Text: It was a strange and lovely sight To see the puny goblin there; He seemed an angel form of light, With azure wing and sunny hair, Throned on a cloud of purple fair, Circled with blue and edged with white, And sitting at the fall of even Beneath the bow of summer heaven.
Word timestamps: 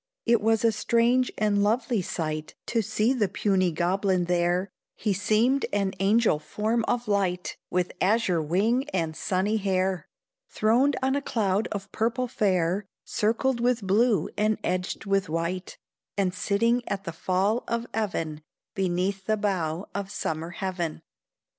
It 0.25 0.41
was 0.41 0.65
a 0.65 0.71
strange 0.71 1.31
and 1.37 1.61
lovely 1.61 2.01
sight 2.01 2.55
To 2.65 2.81
see 2.81 3.13
the 3.13 3.27
puny 3.27 3.71
goblin 3.71 4.23
there; 4.25 4.71
He 4.95 5.13
seemed 5.13 5.67
an 5.71 5.93
angel 5.99 6.39
form 6.39 6.83
of 6.87 7.07
light, 7.07 7.55
With 7.69 7.91
azure 8.01 8.41
wing 8.41 8.89
and 8.95 9.15
sunny 9.15 9.57
hair, 9.57 10.07
Throned 10.49 10.95
on 11.03 11.15
a 11.15 11.21
cloud 11.21 11.67
of 11.71 11.91
purple 11.91 12.27
fair, 12.27 12.87
Circled 13.05 13.59
with 13.59 13.85
blue 13.85 14.27
and 14.39 14.57
edged 14.63 15.05
with 15.05 15.29
white, 15.29 15.77
And 16.17 16.33
sitting 16.33 16.81
at 16.89 17.03
the 17.03 17.13
fall 17.13 17.63
of 17.67 17.85
even 17.95 18.41
Beneath 18.73 19.25
the 19.27 19.37
bow 19.37 19.87
of 19.93 20.09
summer 20.09 20.49
heaven. 20.49 21.03